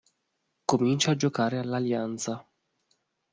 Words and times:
Comincia 0.65 1.11
a 1.11 1.15
giocare 1.15 1.59
all'Alianza. 1.59 2.43